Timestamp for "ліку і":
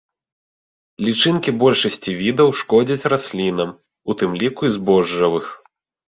4.45-4.73